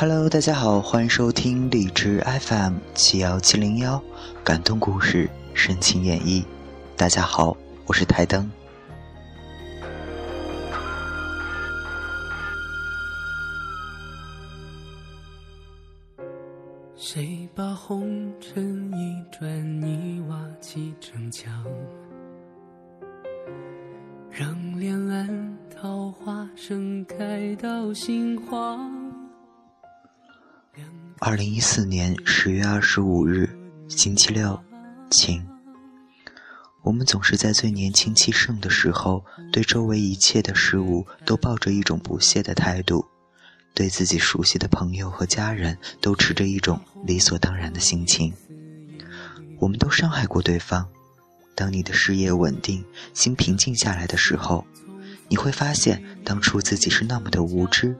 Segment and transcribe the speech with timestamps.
[0.00, 4.00] Hello，大家好，欢迎收听荔枝 FM 七幺七零幺，
[4.44, 6.44] 感动故事，深情演绎。
[6.96, 8.48] 大家好，我是台灯。
[16.94, 21.52] 谁把红尘一砖一瓦砌成墙？
[24.30, 28.97] 让两岸桃花盛开到心慌。
[31.20, 33.50] 二零一四年十月二十五日，
[33.88, 34.58] 星期六，
[35.10, 35.44] 晴。
[36.82, 43.04] 我们总是在最年轻气盛的时候，对周围一切的事物都抱着一种不屑的态度，
[43.74, 48.32] 对自己熟悉的朋友和家人都持着一种理所当然的心情。
[49.58, 50.88] 我们都伤害过对方。
[51.56, 54.64] 当你的事业稳定，心平静下来的时候，
[55.28, 57.96] 你会发现当初自己是那么的无知，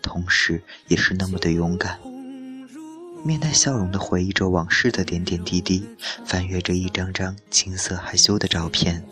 [0.00, 1.98] 同时也是那么的勇敢。
[3.22, 5.84] 面带笑容地回忆着往事的点点滴滴，
[6.24, 9.04] 翻阅着一张张青涩害羞的照片。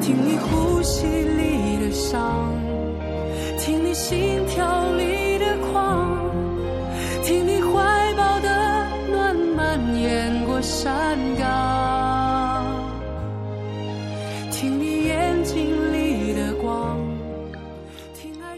[0.00, 2.54] 听你呼吸里的伤，
[3.58, 6.08] 听你心跳里的狂，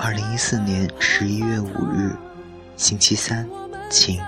[0.05, 2.13] 二零一四年十一月五日，
[2.77, 3.49] 星期三，
[3.89, 4.21] 晴。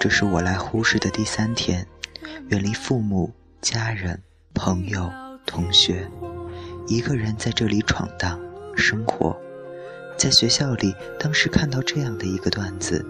[0.00, 1.86] 这是我来呼市的第三天，
[2.48, 4.20] 远离父母、家人、
[4.54, 5.08] 朋友、
[5.46, 6.10] 同学，
[6.88, 8.36] 一个人在这里闯荡
[8.74, 9.40] 生活。
[10.16, 13.06] 在学校里，当时看到这样的一个段子：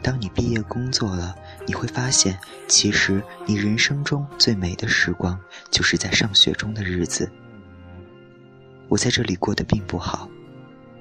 [0.00, 1.34] 当你毕业工作了，
[1.66, 5.36] 你会发现，其实你人生中最美的时光，
[5.72, 7.28] 就是在上学中的日子。
[8.88, 10.28] 我在这里过得并不好。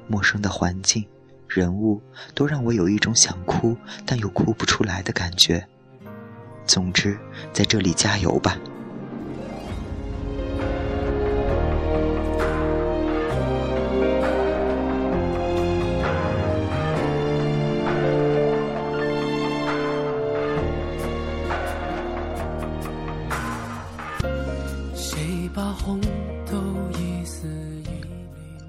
[0.07, 1.05] 陌生的环境、
[1.47, 2.01] 人物，
[2.33, 3.75] 都让我有一种想哭
[4.05, 5.65] 但又哭不出来的感觉。
[6.65, 7.17] 总之，
[7.51, 8.57] 在这里加油吧。
[24.93, 25.99] 谁把红
[26.49, 26.57] 豆
[26.97, 27.47] 一丝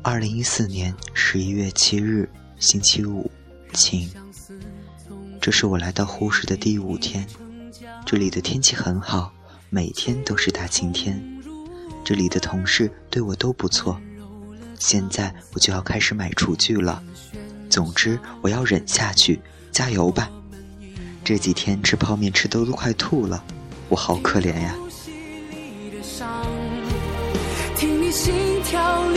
[0.05, 3.31] 二零一四年十一月七日，星期五，
[3.73, 4.11] 晴。
[5.41, 7.25] 这是我来到呼市的第五天，
[8.05, 9.33] 这里的天气很好，
[9.71, 11.23] 每天都是大晴天。
[12.05, 13.97] 这里的同事对我都不错。
[14.77, 17.01] 现在我就要开始买厨具了。
[17.71, 19.41] 总之，我要忍下去，
[19.71, 20.29] 加油吧！
[21.23, 23.45] 这几天吃泡面吃的都快吐了，
[23.89, 24.75] 我好可怜呀。
[27.77, 28.35] 听你心
[28.65, 29.09] 跳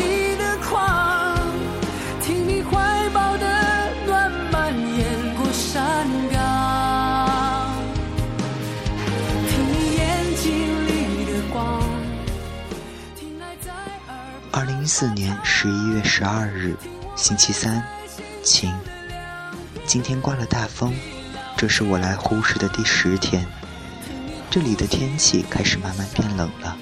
[14.86, 16.76] 一四年十一月十二日，
[17.16, 17.84] 星期三，
[18.44, 18.72] 晴。
[19.84, 20.94] 今天刮了大风，
[21.58, 23.44] 这是我来呼市的第十天，
[24.48, 26.78] 这里的天气开始慢慢变冷了。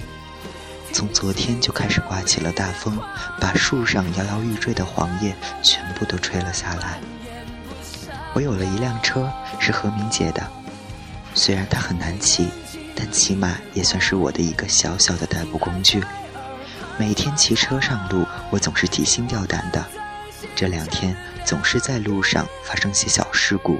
[0.92, 3.00] 从昨天就开始刮起了大风，
[3.40, 7.00] 把树上摇摇欲坠的黄叶全部都吹了下来。
[8.34, 9.32] 我有了一辆车，
[9.62, 10.46] 是何明姐的，
[11.34, 12.50] 虽然它很难骑，
[12.94, 16.04] 但起码也算是我的一个小小的代步工具。
[17.00, 19.84] 每天骑车上路，我总是提心吊胆的。
[20.56, 23.80] 这两天总是在路上发生些小事故。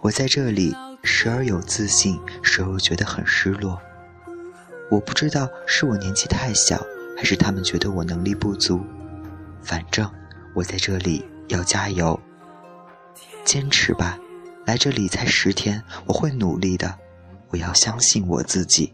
[0.00, 3.80] 我在这里时而有自信，时而觉得很失落。
[4.90, 6.84] 我不知道是我年纪太小，
[7.16, 8.84] 还是他们觉得我能力不足。
[9.62, 10.08] 反正
[10.54, 12.20] 我在这里要加油，
[13.44, 14.18] 坚持吧！
[14.66, 16.94] 来这里才十天，我会努力的。
[17.48, 18.92] 我要相信我自己。